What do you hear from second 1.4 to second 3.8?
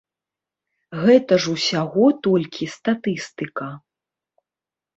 ж усяго толькі статыстыка.